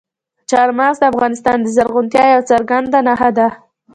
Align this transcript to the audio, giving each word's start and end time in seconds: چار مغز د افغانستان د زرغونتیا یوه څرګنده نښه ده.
چار 0.49 0.69
مغز 0.79 0.97
د 0.99 1.03
افغانستان 1.13 1.57
د 1.61 1.67
زرغونتیا 1.75 2.23
یوه 2.33 2.47
څرګنده 2.51 2.99
نښه 3.07 3.29
ده. 3.37 3.47